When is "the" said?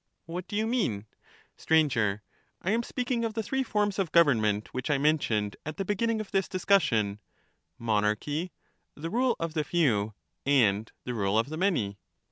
3.35-3.43, 5.77-5.85, 8.95-9.11, 9.53-9.63, 11.03-11.13, 11.49-11.55